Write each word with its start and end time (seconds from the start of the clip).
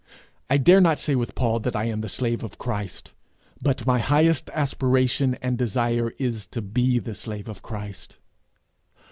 I 0.49 0.57
dare 0.57 0.81
not 0.81 0.97
say 0.97 1.13
with 1.13 1.35
Paul 1.35 1.59
that 1.59 1.75
I 1.75 1.83
am 1.85 2.01
the 2.01 2.09
slave 2.09 2.43
of 2.43 2.57
Christ; 2.57 3.13
but 3.61 3.85
my 3.85 3.99
highest 3.99 4.49
aspiration 4.51 5.35
and 5.43 5.59
desire 5.59 6.11
is 6.17 6.47
to 6.47 6.61
be 6.63 6.97
the 6.97 7.13
slave 7.13 7.47
of 7.47 7.61
Christ. 7.61 8.17